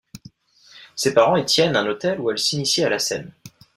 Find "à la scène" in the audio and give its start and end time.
2.83-3.31